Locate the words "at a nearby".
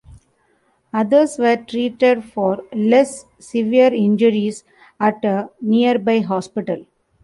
4.99-6.21